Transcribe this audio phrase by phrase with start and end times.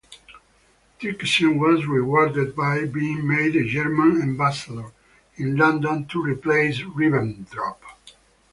[0.99, 4.91] Dirksen was rewarded by being made the German ambassador
[5.35, 7.77] in London to replace Ribbentrop.